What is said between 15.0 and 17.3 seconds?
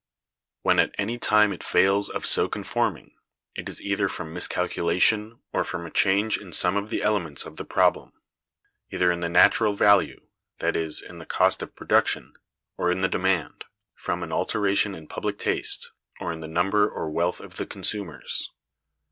public taste, or in the number or